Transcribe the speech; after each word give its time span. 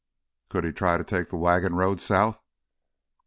"Could 0.49 0.63
he 0.63 0.71
try 0.71 0.97
to 0.97 1.03
take 1.03 1.27
the 1.29 1.37
wagon 1.37 1.75
road 1.75 2.01
south?" 2.01 2.41